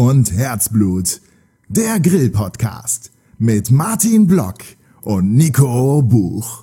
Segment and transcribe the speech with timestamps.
[0.00, 1.20] Und Herzblut.
[1.66, 4.58] Der Grill-Podcast mit Martin Block
[5.02, 6.62] und Nico Buch.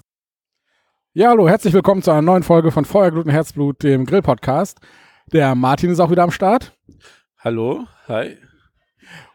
[1.11, 4.79] Ja, hallo, herzlich willkommen zu einer neuen Folge von Feuer, Glut und Herzblut, dem Grill-Podcast.
[5.33, 6.77] Der Martin ist auch wieder am Start.
[7.37, 8.37] Hallo, hi.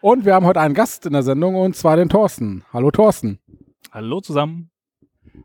[0.01, 2.65] Und wir haben heute einen Gast in der Sendung und zwar den Thorsten.
[2.73, 3.39] Hallo Thorsten.
[3.93, 4.71] Hallo zusammen.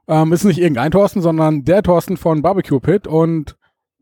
[0.08, 3.58] Ähm, ist nicht irgendein Thorsten, sondern der Thorsten von Barbecue Pit und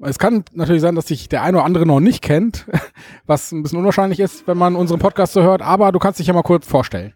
[0.06, 2.66] es kann natürlich sein, dass sich der eine oder andere noch nicht kennt,
[3.26, 6.28] was ein bisschen unwahrscheinlich ist, wenn man unseren Podcast so hört, aber du kannst dich
[6.28, 7.14] ja mal kurz vorstellen.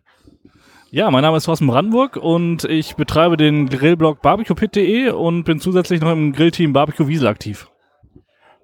[0.90, 6.00] Ja, mein Name ist Thorsten Brandenburg und ich betreibe den Grillblog barbecuepit.de und bin zusätzlich
[6.00, 7.68] noch im Grillteam Barbecue Wiesel aktiv.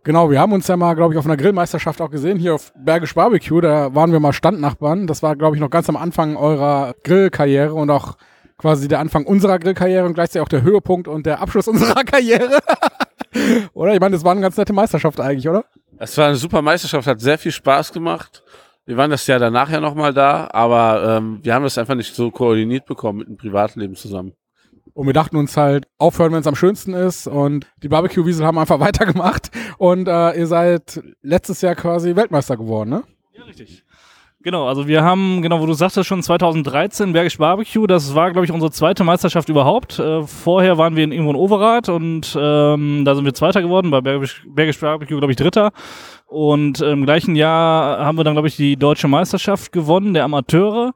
[0.05, 2.73] Genau, wir haben uns ja mal, glaube ich, auf einer Grillmeisterschaft auch gesehen, hier auf
[2.77, 5.07] Bergisch Barbecue, da waren wir mal Standnachbarn.
[5.07, 8.17] Das war, glaube ich, noch ganz am Anfang eurer Grillkarriere und auch
[8.57, 12.59] quasi der Anfang unserer Grillkarriere und gleichzeitig auch der Höhepunkt und der Abschluss unserer Karriere.
[13.73, 13.93] oder?
[13.93, 15.65] Ich meine, das war eine ganz nette Meisterschaft eigentlich, oder?
[15.97, 18.43] Es war eine super Meisterschaft, hat sehr viel Spaß gemacht.
[18.85, 22.13] Wir waren das Jahr danach ja nochmal da, aber ähm, wir haben das einfach nicht
[22.13, 24.33] so koordiniert bekommen mit dem Privatleben zusammen.
[24.93, 27.27] Und wir dachten uns halt, aufhören, wenn es am schönsten ist.
[27.27, 29.51] Und die Barbecue-Wiesel haben einfach weitergemacht.
[29.77, 33.03] Und äh, ihr seid letztes Jahr quasi Weltmeister geworden, ne?
[33.33, 33.83] Ja, richtig.
[34.43, 38.43] Genau, also wir haben, genau, wo du sagtest, schon 2013 Bergisch Barbecue, das war, glaube
[38.43, 39.99] ich, unsere zweite Meisterschaft überhaupt.
[39.99, 43.89] Äh, vorher waren wir in irgendwo in Overath und ähm, da sind wir Zweiter geworden,
[43.89, 45.71] bei Bergisch, Bergisch Barbecue, glaube ich, Dritter.
[46.27, 50.91] Und im gleichen Jahr haben wir dann, glaube ich, die deutsche Meisterschaft gewonnen, der Amateure.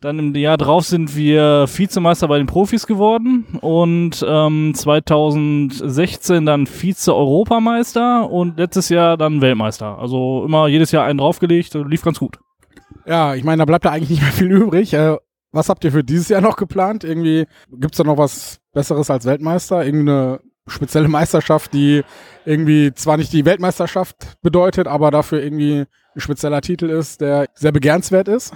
[0.00, 6.66] Dann im Jahr drauf sind wir Vizemeister bei den Profis geworden und ähm, 2016 dann
[6.66, 9.98] Vize-Europameister und letztes Jahr dann Weltmeister.
[9.98, 12.38] Also immer jedes Jahr einen draufgelegt, lief ganz gut.
[13.06, 14.92] Ja, ich meine, da bleibt da eigentlich nicht mehr viel übrig.
[14.94, 15.16] Äh,
[15.52, 17.04] was habt ihr für dieses Jahr noch geplant?
[17.04, 19.84] Irgendwie gibt's da noch was Besseres als Weltmeister?
[19.84, 22.02] Irgendeine spezielle Meisterschaft, die
[22.44, 27.72] irgendwie zwar nicht die Weltmeisterschaft bedeutet, aber dafür irgendwie ein spezieller Titel ist, der sehr
[27.72, 28.52] begehrenswert ist?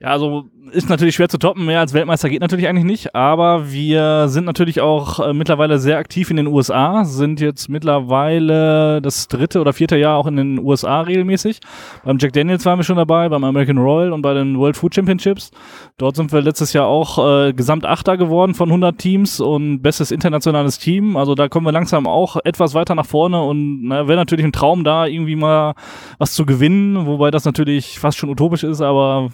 [0.00, 1.66] Ja, also ist natürlich schwer zu toppen.
[1.66, 3.14] Mehr als Weltmeister geht natürlich eigentlich nicht.
[3.14, 7.04] Aber wir sind natürlich auch äh, mittlerweile sehr aktiv in den USA.
[7.04, 11.60] Sind jetzt mittlerweile das dritte oder vierte Jahr auch in den USA regelmäßig.
[12.04, 14.96] Beim Jack Daniels waren wir schon dabei, beim American Royal und bei den World Food
[14.96, 15.52] Championships.
[15.96, 20.80] Dort sind wir letztes Jahr auch äh, Gesamtachter geworden von 100 Teams und bestes internationales
[20.80, 21.16] Team.
[21.16, 24.82] Also da kommen wir langsam auch etwas weiter nach vorne und wäre natürlich ein Traum
[24.82, 25.74] da, irgendwie mal
[26.18, 27.06] was zu gewinnen.
[27.06, 29.30] Wobei das natürlich fast schon utopisch ist, aber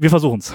[0.00, 0.54] wir versuchen es.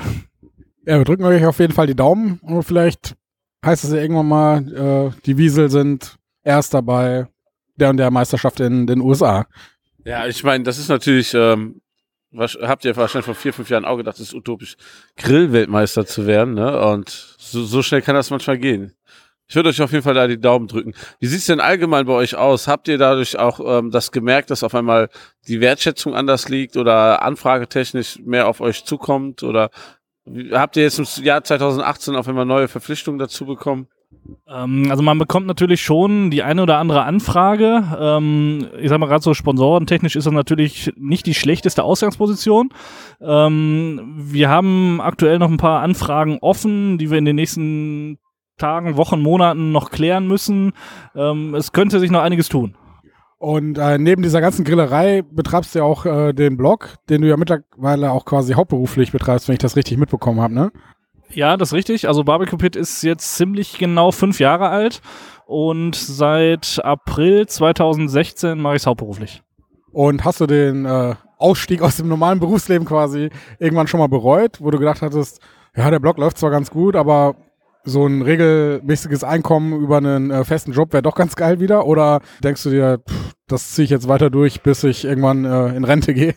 [0.86, 3.16] Ja, wir drücken euch auf jeden Fall die Daumen und vielleicht
[3.64, 7.28] heißt es ja irgendwann mal, äh, die Wiesel sind erst dabei
[7.76, 9.46] der und der Meisterschaft in den USA.
[10.04, 11.82] Ja, ich meine, das ist natürlich, ähm,
[12.32, 14.78] was, habt ihr wahrscheinlich vor vier, fünf Jahren auch gedacht, es ist utopisch,
[15.18, 16.80] Grillweltmeister zu werden, ne?
[16.88, 18.94] Und so, so schnell kann das manchmal gehen.
[19.48, 20.94] Ich würde euch auf jeden Fall da die Daumen drücken.
[21.20, 22.68] Wie sieht's denn allgemein bei euch aus?
[22.68, 25.10] Habt ihr dadurch auch ähm, das gemerkt, dass auf einmal
[25.48, 29.44] die Wertschätzung anders liegt oder anfragetechnisch mehr auf euch zukommt?
[29.44, 29.70] Oder
[30.52, 33.88] habt ihr jetzt im Jahr 2018 auf einmal neue Verpflichtungen dazu bekommen?
[34.48, 37.84] Ähm, also man bekommt natürlich schon die eine oder andere Anfrage.
[38.00, 42.70] Ähm, ich sag mal gerade so sponsorentechnisch ist das natürlich nicht die schlechteste Ausgangsposition.
[43.22, 48.18] Ähm, wir haben aktuell noch ein paar Anfragen offen, die wir in den nächsten
[48.58, 50.74] Tagen, Wochen, Monaten noch klären müssen.
[51.16, 52.76] Ähm, es könnte sich noch einiges tun.
[53.38, 57.28] Und äh, neben dieser ganzen Grillerei betreibst du ja auch äh, den Blog, den du
[57.28, 60.72] ja mittlerweile auch quasi hauptberuflich betreibst, wenn ich das richtig mitbekommen habe, ne?
[61.30, 62.08] Ja, das ist richtig.
[62.08, 65.02] Also Barbecue Pit ist jetzt ziemlich genau fünf Jahre alt
[65.46, 69.44] und seit April 2016 mache ich es hauptberuflich.
[69.92, 73.30] Und hast du den äh, Ausstieg aus dem normalen Berufsleben quasi
[73.60, 75.42] irgendwann schon mal bereut, wo du gedacht hattest,
[75.76, 77.36] ja, der Blog läuft zwar ganz gut, aber
[77.86, 81.86] so ein regelmäßiges Einkommen über einen äh, festen Job wäre doch ganz geil wieder?
[81.86, 85.76] Oder denkst du dir, pff, das ziehe ich jetzt weiter durch, bis ich irgendwann äh,
[85.76, 86.36] in Rente gehe?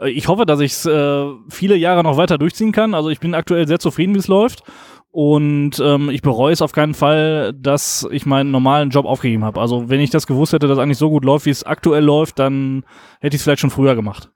[0.00, 2.94] Äh, ich hoffe, dass ich es äh, viele Jahre noch weiter durchziehen kann.
[2.94, 4.62] Also ich bin aktuell sehr zufrieden, wie es läuft.
[5.10, 9.60] Und ähm, ich bereue es auf keinen Fall, dass ich meinen normalen Job aufgegeben habe.
[9.60, 12.38] Also wenn ich das gewusst hätte, dass eigentlich so gut läuft, wie es aktuell läuft,
[12.38, 12.84] dann
[13.20, 14.30] hätte ich es vielleicht schon früher gemacht.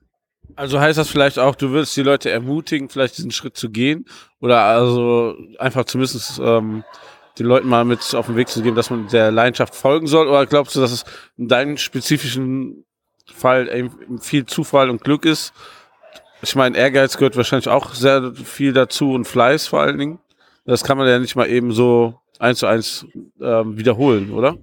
[0.57, 4.07] Also heißt das vielleicht auch, du würdest die Leute ermutigen, vielleicht diesen Schritt zu gehen
[4.41, 6.85] oder also einfach zumindest ähm,
[7.39, 10.29] den Leuten mal mit auf den Weg zu geben, dass man der Leidenschaft folgen soll?
[10.29, 11.05] Oder glaubst du, dass es
[11.37, 12.85] in deinem spezifischen
[13.27, 15.53] Fall viel Zufall und Glück ist?
[16.43, 20.19] Ich meine, Ehrgeiz gehört wahrscheinlich auch sehr viel dazu und Fleiß vor allen Dingen.
[20.65, 23.07] Das kann man ja nicht mal eben so eins zu eins
[23.41, 24.57] ähm, wiederholen, oder?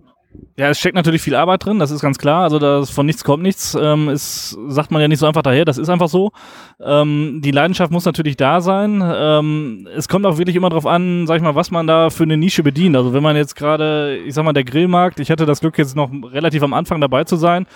[0.57, 2.43] Ja, es steckt natürlich viel Arbeit drin, das ist ganz klar.
[2.43, 3.77] Also das von nichts kommt nichts.
[3.79, 6.31] Ähm, ist, sagt man ja nicht so einfach daher, das ist einfach so.
[6.79, 9.03] Ähm, die Leidenschaft muss natürlich da sein.
[9.05, 12.23] Ähm, es kommt auch wirklich immer darauf an, sag ich mal, was man da für
[12.23, 12.95] eine Nische bedient.
[12.95, 15.95] Also wenn man jetzt gerade, ich sag mal, der Grillmarkt, ich hatte das Glück jetzt
[15.95, 17.67] noch relativ am Anfang dabei zu sein.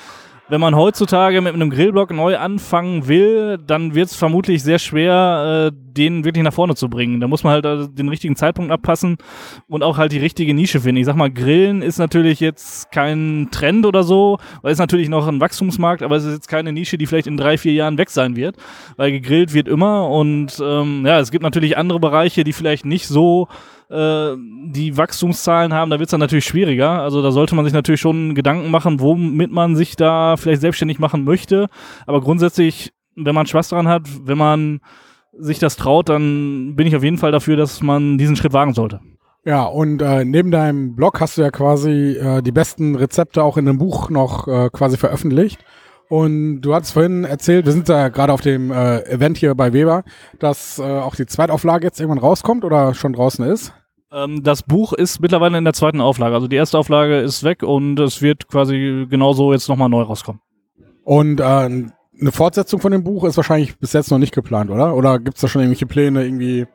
[0.51, 5.71] Wenn man heutzutage mit einem Grillblock neu anfangen will, dann wird es vermutlich sehr schwer,
[5.71, 7.21] äh, den wirklich nach vorne zu bringen.
[7.21, 9.15] Da muss man halt äh, den richtigen Zeitpunkt abpassen
[9.69, 10.99] und auch halt die richtige Nische finden.
[10.99, 15.25] Ich sag mal, Grillen ist natürlich jetzt kein Trend oder so, weil es natürlich noch
[15.25, 18.09] ein Wachstumsmarkt, aber es ist jetzt keine Nische, die vielleicht in drei, vier Jahren weg
[18.09, 18.57] sein wird,
[18.97, 23.07] weil gegrillt wird immer und ähm, ja, es gibt natürlich andere Bereiche, die vielleicht nicht
[23.07, 23.47] so
[23.91, 24.35] äh,
[24.67, 27.01] die Wachstumszahlen haben, da wird es dann natürlich schwieriger.
[27.01, 30.99] Also da sollte man sich natürlich schon Gedanken machen, womit man sich da vielleicht selbstständig
[30.99, 31.67] machen möchte.
[32.07, 34.79] Aber grundsätzlich, wenn man Spaß daran hat, wenn man
[35.37, 38.73] sich das traut, dann bin ich auf jeden Fall dafür, dass man diesen Schritt wagen
[38.73, 39.01] sollte.
[39.43, 43.57] Ja, und äh, neben deinem Blog hast du ja quasi äh, die besten Rezepte auch
[43.57, 45.59] in einem Buch noch äh, quasi veröffentlicht.
[46.09, 49.73] Und du hast vorhin erzählt, wir sind ja gerade auf dem äh, Event hier bei
[49.73, 50.03] Weber,
[50.39, 53.73] dass äh, auch die Zweitauflage jetzt irgendwann rauskommt oder schon draußen ist.
[54.11, 56.35] Ähm, das Buch ist mittlerweile in der zweiten Auflage.
[56.35, 60.41] Also die erste Auflage ist weg und es wird quasi genauso jetzt nochmal neu rauskommen.
[61.03, 64.95] Und äh, eine Fortsetzung von dem Buch ist wahrscheinlich bis jetzt noch nicht geplant, oder?
[64.95, 66.67] Oder gibt es da schon irgendwelche Pläne, irgendwie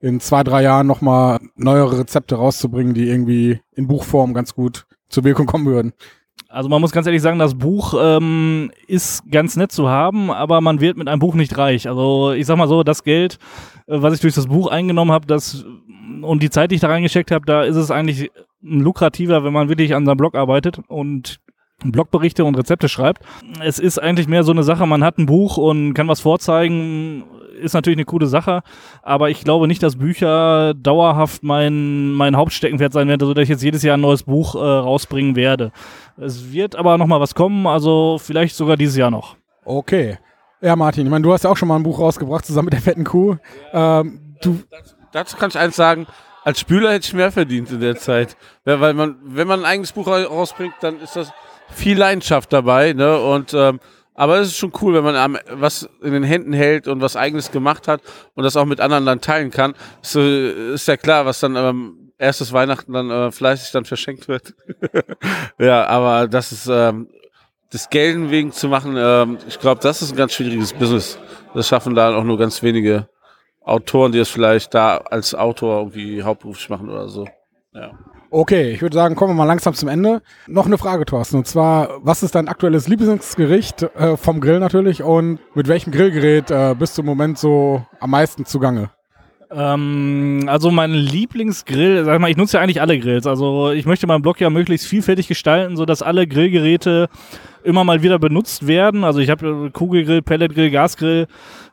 [0.00, 5.24] in zwei, drei Jahren nochmal neuere Rezepte rauszubringen, die irgendwie in Buchform ganz gut zur
[5.24, 5.92] Wirkung kommen würden?
[6.48, 10.60] Also man muss ganz ehrlich sagen, das Buch ähm, ist ganz nett zu haben, aber
[10.60, 11.88] man wird mit einem Buch nicht reich.
[11.88, 13.38] Also ich sag mal so, das Geld,
[13.86, 15.64] äh, was ich durch das Buch eingenommen habe, das
[16.22, 18.30] und die Zeit, die ich da reingesteckt habe, da ist es eigentlich
[18.60, 21.40] lukrativer, wenn man wirklich an seinem Blog arbeitet und
[21.84, 23.24] Blogberichte und Rezepte schreibt.
[23.60, 27.24] Es ist eigentlich mehr so eine Sache, man hat ein Buch und kann was vorzeigen,
[27.62, 28.62] ist natürlich eine coole Sache,
[29.02, 33.62] aber ich glaube nicht, dass Bücher dauerhaft mein, mein Hauptsteckenpferd sein werden, sodass ich jetzt
[33.62, 35.72] jedes Jahr ein neues Buch äh, rausbringen werde.
[36.16, 39.36] Es wird aber nochmal was kommen, also vielleicht sogar dieses Jahr noch.
[39.64, 40.18] Okay.
[40.60, 42.74] Ja, Martin, ich meine, du hast ja auch schon mal ein Buch rausgebracht, zusammen mit
[42.74, 43.36] der fetten Kuh.
[43.72, 44.60] Ähm, du
[45.12, 46.06] Dazu kann ich eins sagen,
[46.44, 48.36] als Spüler hätte ich mehr verdient in der Zeit.
[48.64, 51.32] Weil man, wenn man ein eigenes Buch rausbringt, dann ist das
[51.68, 53.18] viel Leidenschaft dabei, ne?
[53.18, 53.80] Und ähm,
[54.14, 57.50] aber es ist schon cool, wenn man was in den Händen hält und was eigenes
[57.50, 58.02] gemacht hat
[58.34, 59.74] und das auch mit anderen dann teilen kann.
[60.02, 64.54] So ist ja klar, was dann ähm, erstes Weihnachten dann äh, fleißig dann verschenkt wird.
[65.58, 67.08] ja, aber das ist ähm,
[67.70, 71.18] das Gelden wegen zu machen, ähm, ich glaube, das ist ein ganz schwieriges Business.
[71.54, 73.08] Das schaffen da auch nur ganz wenige
[73.62, 77.26] Autoren, die es vielleicht da als Autor irgendwie hauptberuflich machen oder so.
[77.72, 77.92] Ja.
[78.34, 80.22] Okay, ich würde sagen, kommen wir mal langsam zum Ende.
[80.46, 81.36] Noch eine Frage, Thorsten.
[81.36, 86.50] Und zwar, was ist dein aktuelles Lieblingsgericht äh, vom Grill natürlich und mit welchem Grillgerät
[86.50, 88.88] äh, bist du im Moment so am meisten zugange?
[89.54, 93.26] Ähm, also mein Lieblingsgrill, sag mal, ich nutze ja eigentlich alle Grills.
[93.26, 97.08] Also ich möchte meinen Blog ja möglichst vielfältig gestalten, sodass alle Grillgeräte
[97.64, 99.04] immer mal wieder benutzt werden.
[99.04, 101.26] Also ich habe Kugelgrill, Pelletgrill, Gasgrill,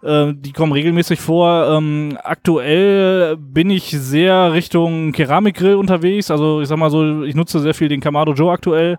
[0.03, 1.77] äh, die kommen regelmäßig vor.
[1.77, 6.31] Ähm, aktuell bin ich sehr Richtung Keramikgrill unterwegs.
[6.31, 8.97] Also ich sag mal so, ich nutze sehr viel den Kamado Joe aktuell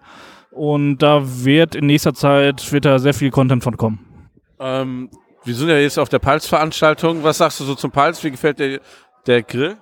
[0.50, 4.00] und da wird in nächster Zeit wird da sehr viel Content von kommen.
[4.58, 5.10] Ähm,
[5.44, 7.22] wir sind ja jetzt auf der Pulse-Veranstaltung.
[7.22, 8.22] Was sagst du so zum Pulse?
[8.24, 8.80] Wie gefällt dir
[9.26, 9.76] der Grill?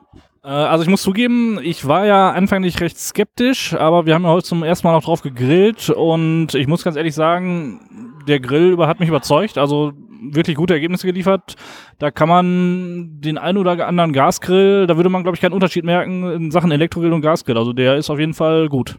[0.44, 4.30] Äh, also ich muss zugeben, ich war ja anfänglich recht skeptisch, aber wir haben ja
[4.30, 8.76] heute zum ersten Mal noch drauf gegrillt und ich muss ganz ehrlich sagen, der Grill
[8.86, 9.58] hat mich überzeugt.
[9.58, 11.54] Also wirklich gute Ergebnisse geliefert.
[11.98, 15.84] Da kann man den einen oder anderen Gasgrill, da würde man, glaube ich, keinen Unterschied
[15.84, 17.58] merken in Sachen Elektrogrill und Gasgrill.
[17.58, 18.98] Also der ist auf jeden Fall gut.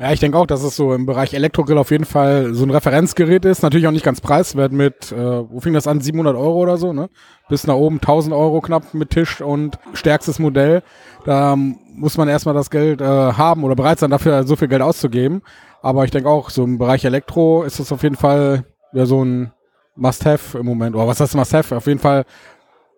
[0.00, 2.70] Ja, ich denke auch, dass es so im Bereich Elektrogrill auf jeden Fall so ein
[2.70, 3.62] Referenzgerät ist.
[3.62, 5.16] Natürlich auch nicht ganz preiswert mit, äh,
[5.50, 7.10] wo fing das an, 700 Euro oder so, ne?
[7.50, 10.82] Bis nach oben 1000 Euro knapp mit Tisch und stärkstes Modell.
[11.26, 14.80] Da muss man erstmal das Geld äh, haben oder bereit sein, dafür so viel Geld
[14.80, 15.42] auszugeben.
[15.82, 18.64] Aber ich denke auch, so im Bereich Elektro ist das auf jeden Fall
[18.94, 19.52] ja so ein
[19.96, 20.96] Must-Have im Moment.
[20.96, 21.76] Oder was heißt Must-Have?
[21.76, 22.24] Auf jeden Fall,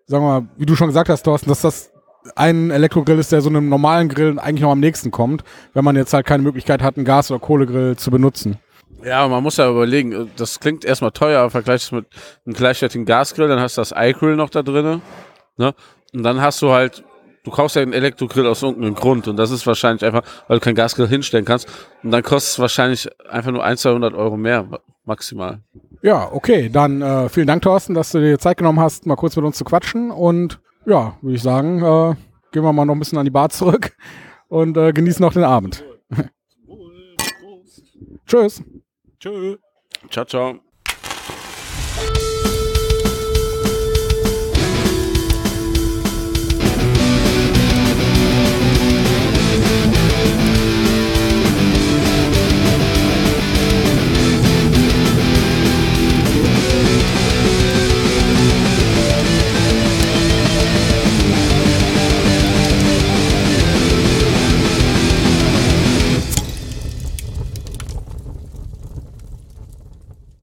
[0.07, 1.92] sagen wir mal, wie du schon gesagt hast, Thorsten, dass das
[2.37, 5.97] ein Elektrogrill ist, der so einem normalen Grill eigentlich noch am nächsten kommt, wenn man
[5.97, 8.59] jetzt halt keine Möglichkeit hat, einen Gas- oder Kohlegrill zu benutzen.
[9.05, 12.07] Ja, man muss ja überlegen, das klingt erstmal teuer, aber vergleichst mit
[12.47, 15.03] einem gleichwertigen Gasgrill, dann hast du das iGrill noch da drin.
[15.57, 15.75] Ne?
[16.15, 17.03] Und dann hast du halt,
[17.43, 20.65] du kaufst ja einen Elektrogrill aus irgendeinem Grund und das ist wahrscheinlich einfach, weil du
[20.65, 21.69] keinen Gasgrill hinstellen kannst.
[22.05, 24.69] Und dann kostet es wahrscheinlich einfach nur 100, 200 Euro mehr,
[25.05, 25.61] maximal.
[26.03, 29.35] Ja, okay, dann äh, vielen Dank, Thorsten, dass du dir Zeit genommen hast, mal kurz
[29.35, 30.11] mit uns zu quatschen.
[30.13, 32.15] Und ja, würde ich sagen, äh,
[32.53, 33.97] gehen wir mal noch ein bisschen an die Bar zurück
[34.49, 35.85] und äh, genießen noch den Abend.
[38.27, 38.63] Tschüss.
[39.19, 39.57] Tschö.
[40.11, 40.72] Ciao, ciao.